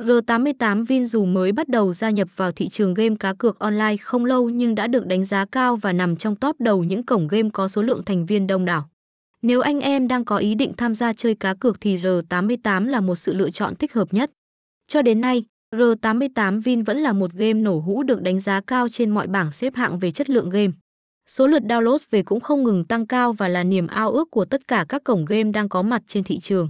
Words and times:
R88 0.00 0.84
Vin 0.84 1.06
dù 1.06 1.24
mới 1.24 1.52
bắt 1.52 1.68
đầu 1.68 1.92
gia 1.92 2.10
nhập 2.10 2.28
vào 2.36 2.52
thị 2.52 2.68
trường 2.68 2.94
game 2.94 3.16
cá 3.20 3.32
cược 3.32 3.58
online 3.58 3.96
không 3.96 4.24
lâu 4.24 4.50
nhưng 4.50 4.74
đã 4.74 4.86
được 4.86 5.06
đánh 5.06 5.24
giá 5.24 5.44
cao 5.52 5.76
và 5.76 5.92
nằm 5.92 6.16
trong 6.16 6.36
top 6.36 6.60
đầu 6.60 6.84
những 6.84 7.02
cổng 7.02 7.28
game 7.28 7.48
có 7.52 7.68
số 7.68 7.82
lượng 7.82 8.04
thành 8.04 8.26
viên 8.26 8.46
đông 8.46 8.64
đảo. 8.64 8.88
Nếu 9.42 9.60
anh 9.60 9.80
em 9.80 10.08
đang 10.08 10.24
có 10.24 10.36
ý 10.36 10.54
định 10.54 10.72
tham 10.76 10.94
gia 10.94 11.12
chơi 11.12 11.34
cá 11.34 11.54
cược 11.54 11.80
thì 11.80 11.96
R88 11.96 12.86
là 12.88 13.00
một 13.00 13.14
sự 13.14 13.34
lựa 13.34 13.50
chọn 13.50 13.74
thích 13.74 13.94
hợp 13.94 14.14
nhất. 14.14 14.30
Cho 14.88 15.02
đến 15.02 15.20
nay, 15.20 15.44
R88 15.74 16.62
Vin 16.62 16.82
vẫn 16.82 16.98
là 16.98 17.12
một 17.12 17.32
game 17.32 17.60
nổ 17.60 17.78
hũ 17.78 18.02
được 18.02 18.22
đánh 18.22 18.40
giá 18.40 18.60
cao 18.60 18.88
trên 18.88 19.10
mọi 19.10 19.26
bảng 19.26 19.52
xếp 19.52 19.74
hạng 19.74 19.98
về 19.98 20.10
chất 20.10 20.30
lượng 20.30 20.50
game. 20.50 20.72
Số 21.26 21.46
lượt 21.46 21.62
download 21.62 21.98
về 22.10 22.22
cũng 22.22 22.40
không 22.40 22.64
ngừng 22.64 22.84
tăng 22.84 23.06
cao 23.06 23.32
và 23.32 23.48
là 23.48 23.64
niềm 23.64 23.86
ao 23.86 24.10
ước 24.10 24.30
của 24.30 24.44
tất 24.44 24.68
cả 24.68 24.84
các 24.88 25.04
cổng 25.04 25.24
game 25.24 25.50
đang 25.50 25.68
có 25.68 25.82
mặt 25.82 26.02
trên 26.06 26.24
thị 26.24 26.38
trường. 26.38 26.68